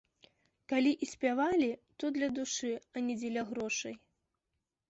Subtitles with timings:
[0.71, 1.67] Калі і спявалі,
[1.99, 3.95] то для душы, а не дзеля грошай.